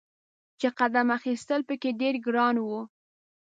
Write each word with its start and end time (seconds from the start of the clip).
چې 0.59 0.67
قدم 0.79 1.07
اخیستل 1.17 1.61
په 1.69 1.75
کې 1.81 1.89
ډیر 2.01 2.15
ګران 2.25 2.55
و. 2.59 2.67